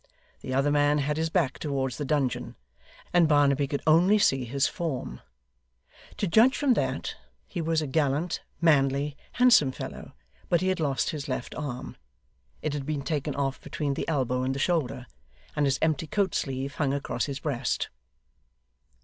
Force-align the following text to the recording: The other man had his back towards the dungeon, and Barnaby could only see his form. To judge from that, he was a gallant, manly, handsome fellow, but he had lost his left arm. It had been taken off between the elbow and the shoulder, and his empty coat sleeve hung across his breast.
The 0.39 0.51
other 0.55 0.71
man 0.71 0.97
had 0.97 1.17
his 1.17 1.29
back 1.29 1.59
towards 1.59 1.99
the 1.99 2.05
dungeon, 2.05 2.55
and 3.13 3.27
Barnaby 3.29 3.67
could 3.67 3.83
only 3.85 4.17
see 4.17 4.45
his 4.45 4.65
form. 4.67 5.21
To 6.17 6.25
judge 6.25 6.57
from 6.57 6.73
that, 6.73 7.13
he 7.45 7.61
was 7.61 7.83
a 7.83 7.85
gallant, 7.85 8.41
manly, 8.59 9.15
handsome 9.33 9.71
fellow, 9.71 10.13
but 10.49 10.59
he 10.61 10.69
had 10.69 10.79
lost 10.79 11.11
his 11.11 11.27
left 11.27 11.53
arm. 11.53 11.97
It 12.63 12.73
had 12.73 12.87
been 12.87 13.03
taken 13.03 13.35
off 13.35 13.61
between 13.61 13.93
the 13.93 14.07
elbow 14.07 14.41
and 14.41 14.55
the 14.55 14.59
shoulder, 14.59 15.05
and 15.55 15.67
his 15.67 15.77
empty 15.83 16.07
coat 16.07 16.33
sleeve 16.33 16.73
hung 16.77 16.95
across 16.95 17.25
his 17.25 17.39
breast. 17.39 17.89